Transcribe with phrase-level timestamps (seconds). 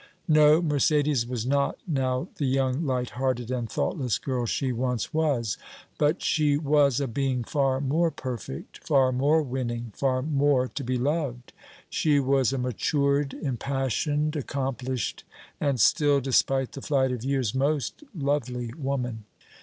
[0.27, 5.59] No, Mercédès was not now the young, light hearted and thoughtless girl she once was;
[5.99, 10.97] but she was a being far more perfect, far more winning, far more to be
[10.97, 11.53] loved
[11.87, 15.23] she was a matured, impassioned, accomplished,
[15.59, 19.25] and still, despite the flight of years, most lovely woman.